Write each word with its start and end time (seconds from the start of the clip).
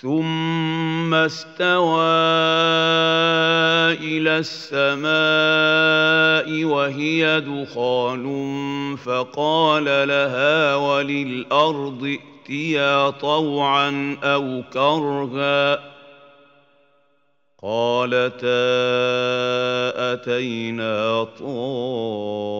ثم 0.00 1.14
استوى 1.14 1.98
إلى 3.98 4.38
السماء 4.46 5.04
وهي 6.64 7.40
دخان 7.40 8.26
فقال 8.96 9.84
لها 9.84 10.74
وللارض 10.74 12.18
ائتيا 12.48 13.10
طوعا 13.10 14.16
أو 14.24 14.62
كرها 14.72 15.78
قالتا 17.62 18.48
اتينا 20.12 21.24
طائعين 21.24 22.58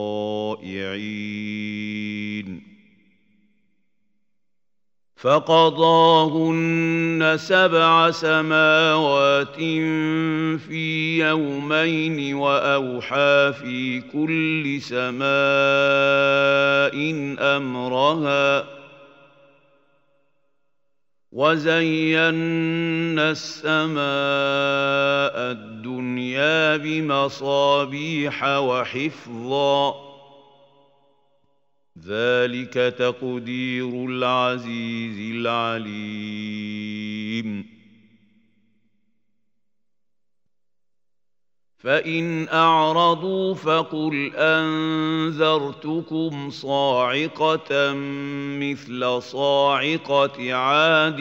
فقضاهن 5.19 6.69
سبع 7.39 8.11
سماوات 8.11 9.57
في 10.59 11.19
يومين 11.19 12.35
وأوحى 12.35 13.53
في 13.53 14.01
كل 14.01 14.81
سماء 14.83 15.29
أمرها 17.57 18.65
وزينا 21.33 23.31
السماء 23.31 23.99
الدنيا 25.53 26.77
بمصابيح 26.77 28.45
وحفظا 28.45 30.08
ذلك 32.07 32.75
تقدير 32.99 34.07
العزيز 34.07 35.37
العليم. 35.37 36.59
فإن 41.79 42.49
أعرضوا 42.49 43.55
فقل 43.55 44.33
أنذرتكم 44.35 45.71
صاعقة 46.51 47.93
مثل 48.61 49.23
صاعقة 49.23 50.55
عاد 50.55 51.21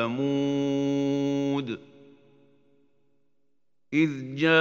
وثمود. 0.00 1.89
إذ 3.94 4.10
جاءتهم 4.34 4.60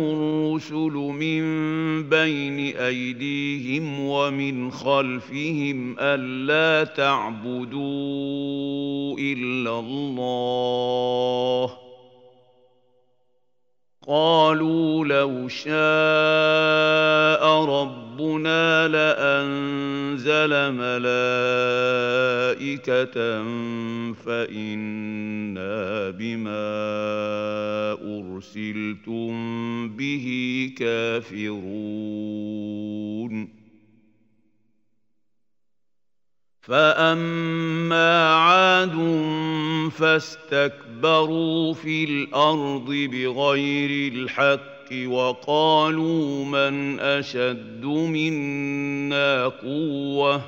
الرسل 0.00 0.92
من 0.94 1.42
بين 2.02 2.76
أيديهم 2.76 4.00
ومن 4.00 4.70
خلفهم 4.70 5.96
ألا 5.98 6.84
تعبدوا 6.84 7.78
إلا 9.18 9.78
الله. 9.78 11.45
قالوا 14.08 15.04
لو 15.04 15.48
شاء 15.48 15.74
ربنا 17.64 18.88
لأنزل 18.88 20.50
ملائكة 20.72 21.54
فإنا 24.12 26.10
بما 26.10 26.72
أرسلتم 27.92 29.32
به 29.96 30.26
كافرون. 30.78 31.66
فأما 36.60 38.34
عاد 38.34 38.96
فاستكبروا 39.90 40.85
في 41.74 42.04
الأرض 42.04 42.86
بغير 42.86 44.12
الحق 44.12 45.06
وقالوا 45.06 46.44
من 46.44 47.00
اشد 47.00 47.84
منا 47.84 49.48
قوه 49.48 50.42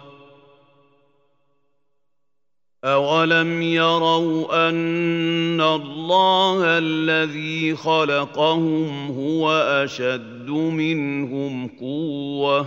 أولم 2.84 3.62
يروا 3.62 4.68
أن 4.68 5.60
الله 5.60 6.64
الذي 6.64 7.74
خلقهم 7.74 9.10
هو 9.10 9.52
أشد 9.52 10.50
منهم 10.50 11.68
قوة 11.80 12.66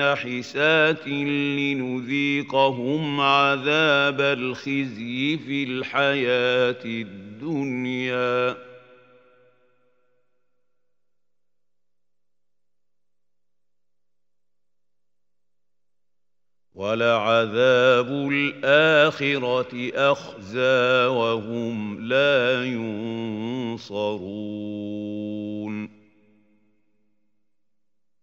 نحسات 0.00 1.08
لنذيقهم 1.58 3.20
عذاب 3.20 4.20
الخزي 4.20 5.38
في 5.38 5.64
الحياة 5.64 6.84
الدنيا. 6.84 8.71
ولعذاب 16.82 18.08
الآخرة 18.10 19.90
أخزى 19.94 21.06
وهم 21.06 22.00
لا 22.08 22.64
ينصرون. 22.64 24.42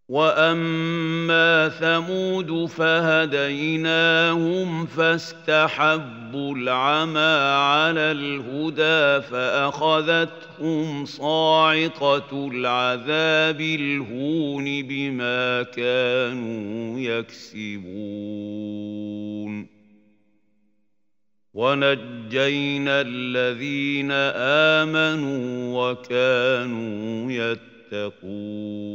وأما 0.09 1.69
ثمود 1.69 2.65
فهديناهم 2.65 4.05
فاستحبوا 4.85 6.18
العمى 6.35 7.35
على 7.55 8.11
الهدى 8.11 9.27
فاخذتهم 9.27 11.05
صاعقه 11.05 12.47
العذاب 12.53 13.61
الهون 13.61 14.65
بما 14.83 15.63
كانوا 15.63 16.99
يكسبون 16.99 18.19
ونجينا 21.53 23.01
الذين 23.01 24.11
امنوا 24.81 25.91
وكانوا 25.91 27.31
يتقون 27.31 28.89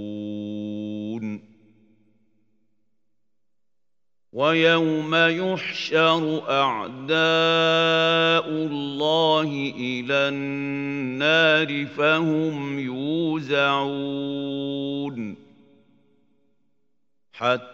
ويوم 4.35 5.15
يحشر 5.15 6.43
أعداء 6.51 7.07
الله 8.49 9.73
إلى 9.77 10.15
النار 10.15 11.87
فهم 11.87 12.79
يوزعون. 12.79 13.95
حتى 17.33 17.74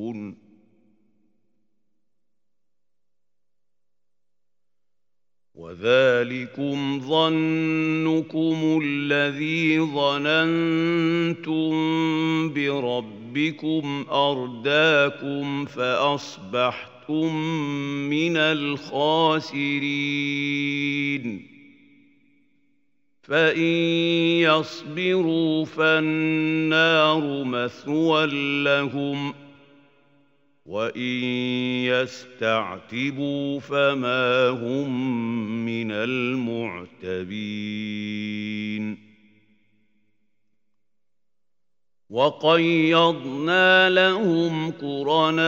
وذلكم 5.55 6.99
ظنكم 6.99 8.79
الذي 8.83 9.79
ظننتم 9.79 11.71
بربكم 12.53 14.05
أرداكم 14.11 15.65
فأصبحتم 15.65 17.35
من 18.09 18.37
الخاسرين 18.37 19.81
فإن 23.23 23.61
يصبروا 24.41 25.65
فالنار 25.65 27.43
مثوى 27.43 28.25
لهم 28.63 29.33
وان 30.71 31.23
يستعتبوا 31.83 33.59
فما 33.59 34.49
هم 34.49 34.89
من 35.65 35.91
المعتبين 35.91 36.91
وقيضنا 42.09 43.89
لهم 43.89 44.71
قرناء 44.71 45.41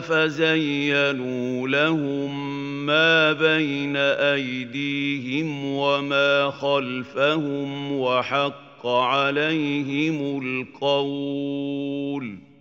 فزينوا 0.00 1.68
لهم 1.68 2.56
ما 2.86 3.32
بين 3.32 3.96
ايديهم 3.96 5.64
وما 5.64 6.50
خلفهم 6.50 7.92
وحق 7.92 8.86
عليهم 8.86 10.42
القول 10.42 12.53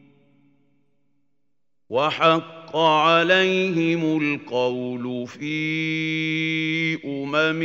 وحق 1.93 2.77
عليهم 2.77 4.21
القول 4.21 5.27
في 5.27 6.97
أمم 7.05 7.63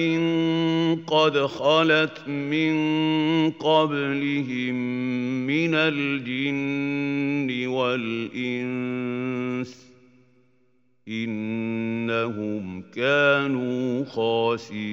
قد 1.07 1.39
خلت 1.39 2.29
من 2.29 2.75
قبلهم 3.51 4.75
من 5.47 5.75
الجن 5.75 7.67
والإنس 7.67 9.09
إنهم 11.09 12.83
كانوا 12.95 14.05
خاسرين. 14.05 14.89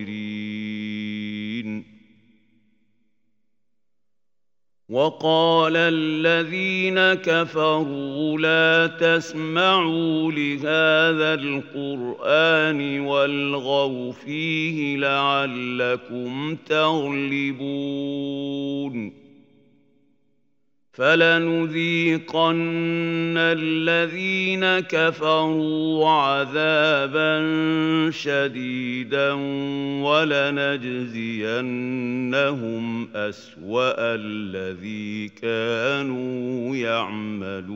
وقال 4.90 5.74
الذين 5.76 7.14
كفروا 7.14 8.38
لا 8.40 8.88
تسمعوا 8.88 10.32
لهذا 10.32 11.34
القرآن 11.34 13.00
والغوا 13.00 14.12
فيه 14.12 14.98
لعلكم 14.98 16.56
تغلبون. 16.70 17.66
فلنذيقن 20.96 22.54
الذين 23.38 24.80
كفروا 24.80 26.10
عذابا 26.10 27.36
شديدا 28.12 29.32
ولنجزينهم 30.04 31.26
أسوأ 33.16 33.96
الذي 34.16 35.28
كانوا 35.28 36.76
يعملون. 36.76 37.76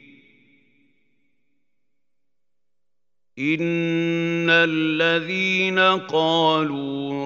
ان 3.39 4.49
الذين 4.49 5.79
قالوا 5.99 7.25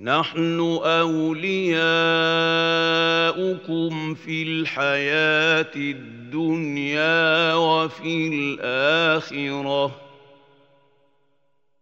نحن 0.00 0.60
أولياؤكم 0.84 1.74
في 4.14 4.42
الحياة 4.42 5.74
الدنيا 5.76 7.54
وفي 7.54 8.28
الآخرة 8.28 10.00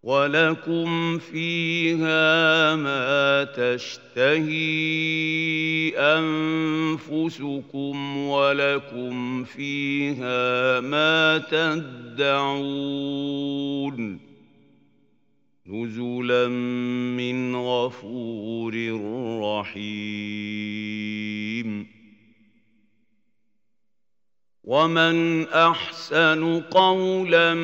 ولكم 0.02 1.18
فيها 1.18 2.76
ما 2.76 3.44
تشتهي 3.44 4.56
أنفسكم 6.96 7.96
ولكم 8.16 9.44
فيها 9.44 10.80
ما 10.80 11.38
تدعون 11.38 12.76
نزلا 15.68 16.48
من 17.18 17.56
غفور 17.56 18.74
رحيم. 19.42 21.06
ومن 24.64 25.48
أحسن 25.48 26.60
قولا 26.60 27.54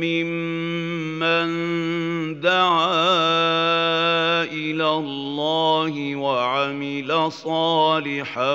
ممن 0.00 1.48
دعا 2.40 4.44
إلى 4.44 4.90
الله 4.90 6.16
وعمل 6.16 7.32
صالحا 7.32 8.54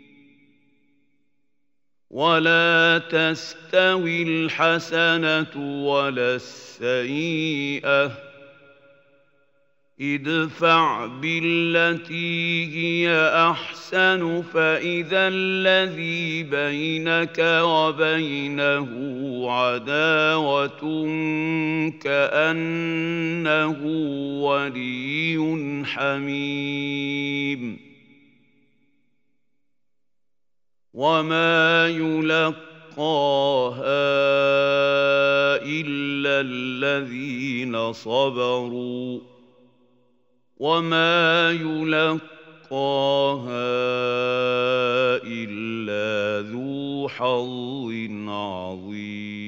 ولا 2.15 3.01
تستوي 3.11 4.23
الحسنة 4.23 5.83
ولا 5.85 6.35
السيئة. 6.35 8.11
ادفع 10.01 11.05
بالتي 11.05 12.65
هي 12.75 13.31
أحسن 13.51 14.43
فإذا 14.53 15.27
الذي 15.27 16.43
بينك 16.43 17.39
وبينه 17.39 18.89
عداوة 19.51 20.81
كأنه 22.03 23.77
ولي 24.41 25.37
حميم. 25.85 27.84
وما 30.95 31.87
يلقاها 31.87 32.55
الا 35.59 36.41
الذين 36.41 37.93
صبروا 37.93 39.19
وما 40.57 41.51
يلقاها 41.51 42.15
الا 45.23 46.49
ذو 46.49 47.07
حظ 47.09 47.91
عظيم 48.29 49.44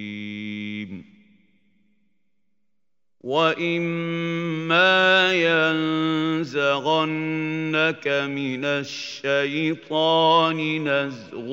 واما 3.28 5.04
ينزغنك 6.48 8.08
من 8.08 8.66
الشيطان 8.66 10.60
نزغ 10.88 11.50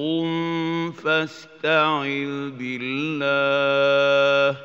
فاستعذ 0.93 2.51
بالله 2.59 4.59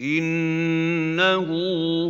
انه 0.00 1.48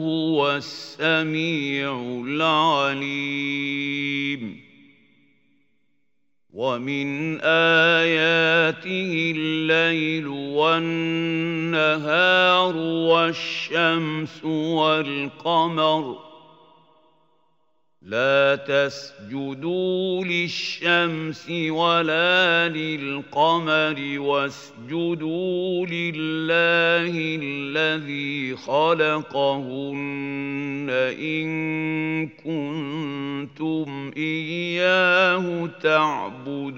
هو 0.07 0.57
السميع 0.57 1.93
العليم 2.27 4.12
ومن 6.53 7.41
اياته 7.41 9.33
الليل 9.37 10.27
والنهار 10.57 11.87
والشمس 12.77 14.45
والقمر 14.45 16.32
لا 18.13 18.57
تسجدوا 18.57 20.25
للشمس 20.25 21.51
ولا 21.51 22.69
للقمر 22.69 24.19
واسجدوا 24.19 25.87
لله 25.87 27.39
الذي 27.43 28.57
خلقهن 28.57 29.97
إن 31.21 32.29
كنتم 32.29 34.11
إياه 34.17 35.69
تعبدون. 35.83 36.73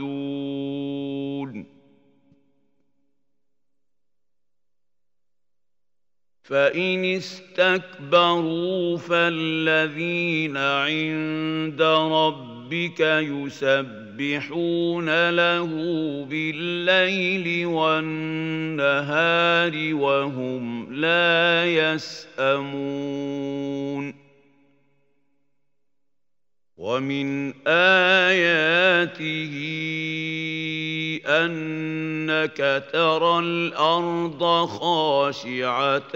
فإن 6.45 7.05
استكبروا 7.05 8.97
فالذين 8.97 10.57
عند 10.57 11.83
ربك 12.13 13.01
يسبحون 13.51 14.61
له 15.31 15.67
بالليل 16.31 17.67
والنهار 17.67 19.15
وهم 19.95 20.95
لا 20.95 21.65
يسأمون 21.95 23.45
ومن 26.85 27.55
آياته 27.67 29.55
أنك 31.27 32.85
ترى 32.93 33.39
الأرض 33.39 34.67
خاشعة 34.67 36.13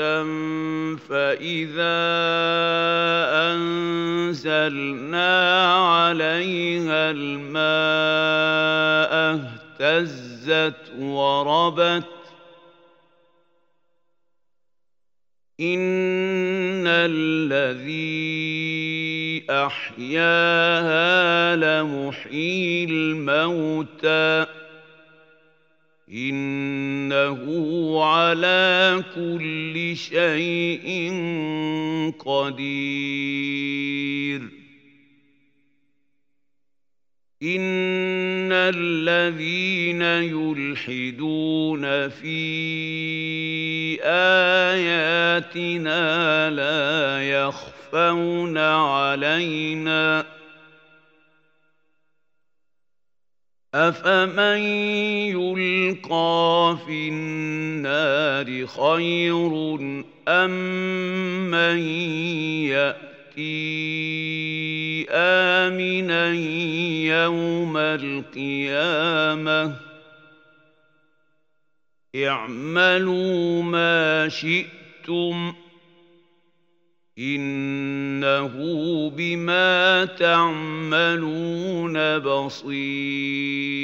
فإذا 0.96 1.98
أنزلنا 3.52 5.32
عليها 5.72 7.10
الماء 7.10 8.32
اهتزت 9.80 10.92
وربت 11.00 12.04
إن 15.60 16.87
الذي 16.87 18.28
أحياها 19.50 21.06
لمحيي 21.56 22.84
الموتى. 22.84 24.46
إنه 26.12 27.44
على 28.04 29.04
كل 29.14 29.96
شيء 29.96 31.12
قدير. 32.18 33.38
إن 37.42 38.52
الذين 38.52 40.02
يلحدون 40.02 42.09
في 42.09 42.38
آياتنا 44.75 46.50
لا 46.50 47.30
يخفون 47.30 48.59
علينا 48.59 50.23
ۖ 50.23 50.38
أفمن 53.75 54.59
يلقى 55.37 56.78
في 56.87 57.09
النار 57.09 58.66
خير 58.66 59.78
أم 60.28 60.50
من 61.50 61.78
يأتي 62.68 63.09
آمنا 65.18 66.32
يوم 67.25 67.76
القيامة 67.76 69.75
اعملوا 72.16 73.62
ما 73.62 74.28
شئتم 74.28 75.54
إنه 77.18 78.54
بما 79.10 80.04
تعملون 80.04 82.18
بصير 82.18 83.78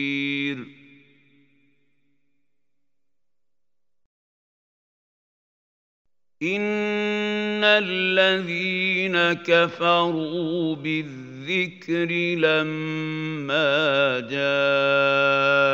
إن 6.44 7.64
الذين 7.64 9.32
كفروا 9.32 10.76
بالذكر 10.76 12.10
لما 12.38 14.20
جاءهم 14.20 15.64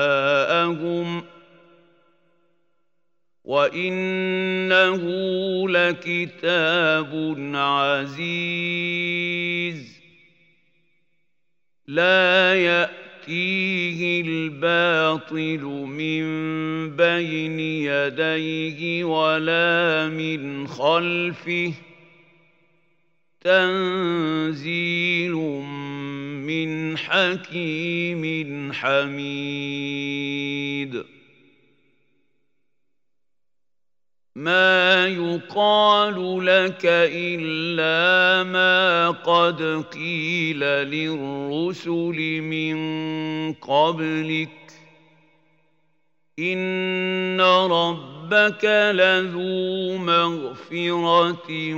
وانه 3.44 5.02
لكتاب 5.68 7.36
عزيز 7.54 8.80
لا 11.86 12.54
ياتيه 13.30 14.20
الباطل 14.20 15.62
من 15.86 16.22
بين 16.96 17.60
يديه 17.60 19.04
ولا 19.04 20.08
من 20.08 20.66
خلفه 20.66 21.72
تنزيل 23.40 25.34
من 26.42 26.98
حكيم 26.98 28.72
حميد 28.72 30.10
ما 34.36 35.06
يقال 35.06 36.46
لك 36.46 36.80
الا 36.84 38.44
ما 38.44 39.10
قد 39.10 39.84
قيل 39.92 40.60
للرسل 40.60 42.40
من 42.40 42.76
قبلك 43.52 44.48
ان 46.38 47.40
ربك 47.40 48.64
لذو 48.94 49.98
مغفره 49.98 51.74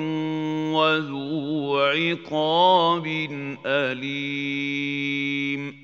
وذو 0.75 1.79
عقاب 1.79 3.07
اليم 3.67 5.82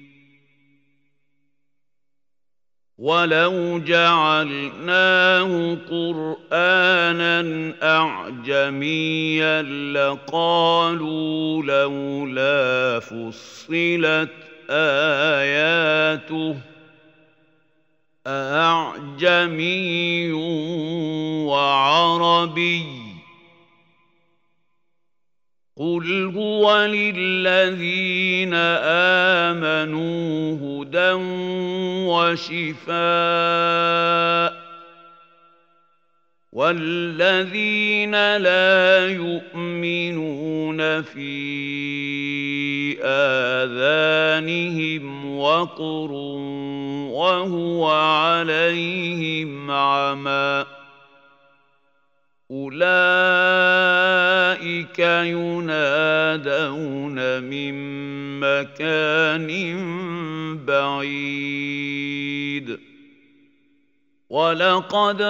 ولو 2.99 3.79
جعلناه 3.79 5.77
قرانا 5.91 7.73
اعجميا 7.83 9.63
لقالوا 9.93 11.63
لولا 11.63 13.01
فصلت 13.01 14.31
اياته 14.71 16.57
اعجمي 18.27 20.33
وعربي 21.43 22.85
قل 25.77 26.33
هو 26.37 26.87
للذين 26.87 28.55
امنوا 29.55 30.55
هدى 30.55 31.13
وشفاء 32.09 32.89
والذين 36.53 38.37
لا 38.37 39.09
يؤمنون 39.09 41.03
في 41.03 41.39
آذانهم 43.03 44.19
وقر 45.39 46.13
وهو 47.13 47.91
عليهم 47.91 49.71
عمى 49.71 50.78
أولئك 52.51 52.79
ينادون 54.99 56.39
من 57.43 57.75
مكان 58.41 59.49
بعيد. 60.67 62.09
ولقد 64.31 65.23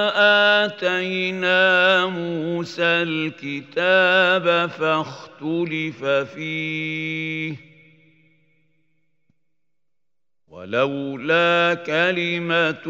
آتينا 0.62 2.06
موسى 2.06 2.82
الكتاب 2.82 4.70
فاختلف 4.70 6.04
فيه. 6.04 7.67
ولولا 10.58 11.74
كلمة 11.86 12.86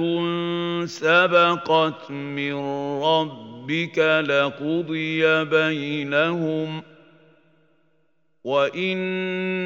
سبقت 0.86 2.10
من 2.10 2.54
ربك 3.02 3.98
لقضي 3.98 5.44
بينهم 5.44 6.82
وإنهم 8.44 9.58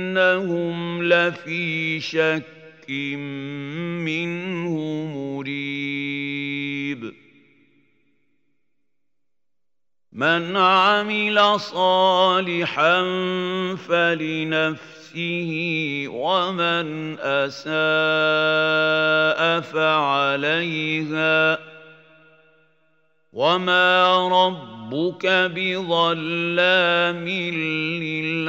لفي 1.03 2.01
شك 2.01 2.91
منه 4.03 4.75
مريب. 5.15 7.13
من 10.13 10.57
عمل 10.57 11.61
صالحا 11.61 13.03
فلنفسه 13.89 15.02
نفسه 15.13 16.05
ومن 16.09 17.19
أساء 17.21 17.71
فعليها 19.61 21.59
وما 23.33 24.29
ربك 24.29 25.27
بظلام 25.27 27.29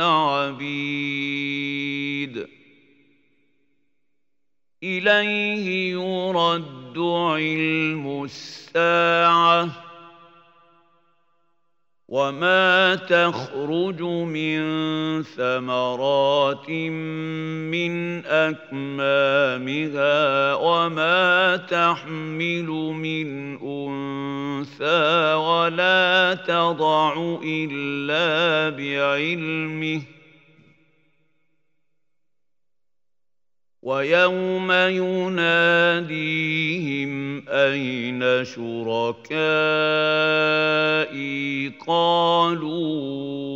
للعبيد 0.03 2.47
إليه 4.83 5.91
يرد 5.91 6.97
علم 6.97 8.23
الساعة 8.23 9.92
وما 12.13 12.95
تخرج 12.95 14.01
من 14.01 14.61
ثمرات 15.23 16.69
من 16.69 18.25
اكمامها 18.25 20.13
وما 20.53 21.57
تحمل 21.57 22.65
من 22.93 23.57
انثى 23.61 25.33
ولا 25.33 26.33
تضع 26.33 27.13
الا 27.43 28.69
بعلمه 28.69 30.01
ويوم 33.83 34.71
يناديهم 34.71 35.43
أين 37.49 38.45
شركائي؟ 38.45 39.23
قالوا 41.87 43.53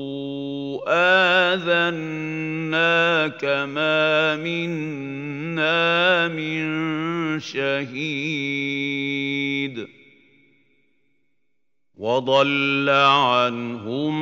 آذناك 1.56 3.46
ما 3.46 4.36
منا 4.36 6.28
من 6.28 6.68
شهيد. 7.40 9.57
وضل 12.08 12.90
عنهم 12.90 14.14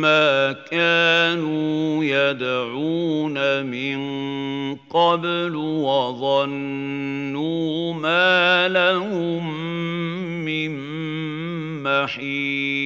ما 0.00 0.52
كانوا 0.52 2.04
يدعون 2.04 3.66
من 3.66 3.98
قبل 4.90 5.56
وظنوا 5.86 6.84
ما 7.94 8.68
لهم 8.68 9.54
من 10.44 10.72
محيص 11.82 12.85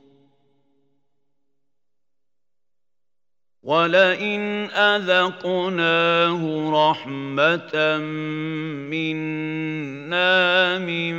ولئن 3.71 4.69
اذقناه 4.71 6.41
رحمه 6.73 7.97
منا 8.91 10.79
من 10.79 11.15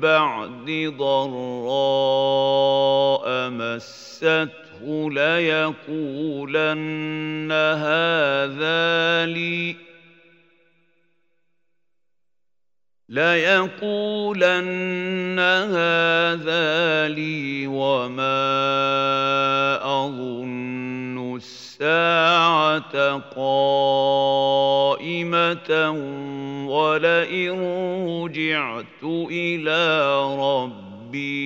بعد 0.00 0.94
ضراء 0.98 2.06
مسته 3.50 5.10
ليقولن 5.10 6.72
هذا 7.52 9.26
لي 9.26 9.76
ليقولن 13.08 14.58
هذا 15.38 17.08
لي 17.08 17.66
وما 17.66 18.46
اظن 19.84 20.85
الساعة 21.76 23.18
قائمة 23.36 25.00
ولئن 26.68 27.60
رجعت 28.08 29.02
إلى 29.30 29.82
ربي 30.40 31.42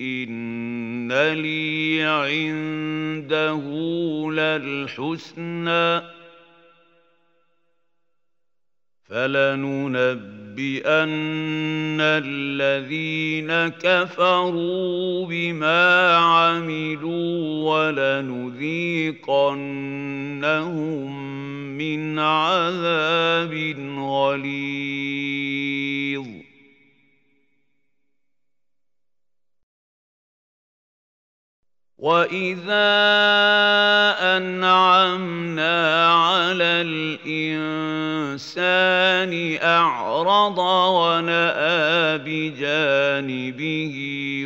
إن 0.00 1.12
لي 1.12 2.02
عنده 2.02 3.62
للحسنى 4.30 6.02
فلننبئن 10.58 12.00
الذين 12.00 13.50
كفروا 13.78 15.26
بما 15.26 16.16
عملوا 16.16 17.38
ولنذيقنهم 17.70 18.58
من 21.78 22.18
عذاب 22.18 23.54
غليظ. 23.98 25.57
واذا 31.98 32.94
انعمنا 34.36 36.06
على 36.14 36.64
الانسان 37.26 38.52
اعرض 39.62 40.58
وناى 40.58 42.18
بجانبه 42.18 43.94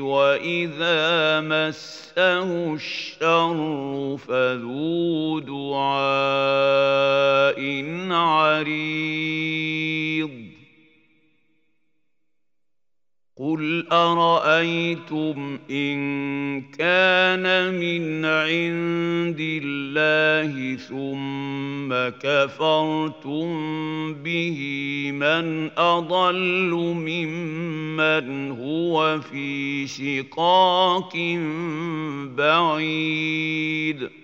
واذا 0.00 1.40
مسه 1.40 2.74
الشر 2.74 4.16
فذو 4.28 5.38
دعاء 5.38 6.72
عريض 8.10 9.62
قل 13.36 13.86
ارايتم 13.92 15.58
ان 15.70 16.60
كان 16.60 17.74
من 17.74 18.24
عند 18.24 19.40
الله 19.40 20.76
ثم 20.76 22.18
كفرتم 22.20 23.48
به 24.14 24.58
من 25.12 25.70
اضل 25.78 26.70
ممن 26.96 28.50
هو 28.50 29.20
في 29.20 29.86
شقاق 29.86 31.16
بعيد 32.36 34.21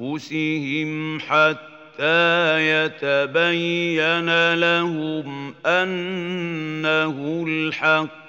أنفسهم 0.01 1.21
حتى 1.21 2.61
يتبين 2.71 4.55
لهم 4.55 5.55
أنه 5.67 7.45
الحق. 7.49 8.25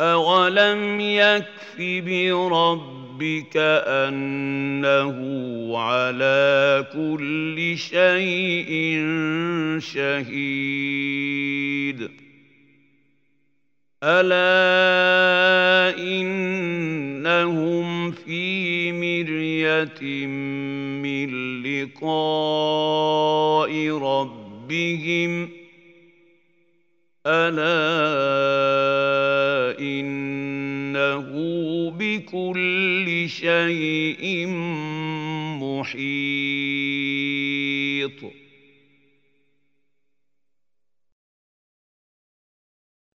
اولم 0.00 1.00
يكف 1.00 1.76
برب 1.78 3.04
ربك 3.14 3.54
انه 3.86 5.18
على 5.78 6.86
كل 6.92 7.78
شيء 7.78 8.72
شهيد 9.78 11.30
الا 14.02 15.94
انهم 15.98 18.10
في 18.10 18.92
مريه 18.92 20.26
من 21.02 21.62
لقاء 21.62 22.10
ربهم 23.98 25.48
الا 27.26 29.23
انه 29.80 31.30
بكل 31.90 33.24
شيء 33.28 34.46
محيط 35.60 36.14